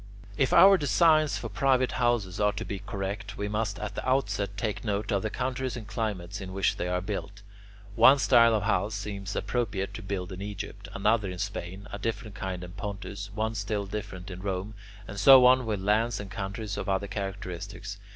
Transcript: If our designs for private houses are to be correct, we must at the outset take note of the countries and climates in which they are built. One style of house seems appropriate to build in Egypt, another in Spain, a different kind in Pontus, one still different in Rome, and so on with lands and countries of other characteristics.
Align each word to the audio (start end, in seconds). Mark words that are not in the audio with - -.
If 0.35 0.51
our 0.51 0.79
designs 0.79 1.37
for 1.37 1.47
private 1.47 1.91
houses 1.91 2.39
are 2.39 2.53
to 2.53 2.65
be 2.65 2.79
correct, 2.79 3.37
we 3.37 3.47
must 3.47 3.77
at 3.77 3.93
the 3.93 4.09
outset 4.09 4.57
take 4.57 4.83
note 4.83 5.11
of 5.11 5.21
the 5.21 5.29
countries 5.29 5.77
and 5.77 5.85
climates 5.85 6.41
in 6.41 6.53
which 6.53 6.77
they 6.77 6.87
are 6.87 7.01
built. 7.01 7.43
One 7.93 8.17
style 8.17 8.55
of 8.55 8.63
house 8.63 8.95
seems 8.95 9.35
appropriate 9.35 9.93
to 9.93 10.01
build 10.01 10.31
in 10.31 10.41
Egypt, 10.41 10.87
another 10.95 11.29
in 11.29 11.37
Spain, 11.37 11.85
a 11.93 11.99
different 11.99 12.33
kind 12.33 12.63
in 12.63 12.71
Pontus, 12.71 13.29
one 13.35 13.53
still 13.53 13.85
different 13.85 14.31
in 14.31 14.41
Rome, 14.41 14.73
and 15.07 15.19
so 15.19 15.45
on 15.45 15.67
with 15.67 15.79
lands 15.79 16.19
and 16.19 16.31
countries 16.31 16.77
of 16.77 16.89
other 16.89 17.07
characteristics. 17.07 17.99